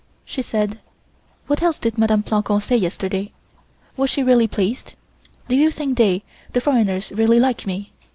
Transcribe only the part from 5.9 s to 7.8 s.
they, the foreigners, really like